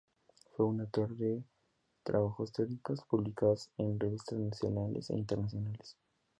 [0.57, 1.43] Fue autor de
[2.01, 5.95] trabajos teóricos publicados en revistas nacionales e internacionales.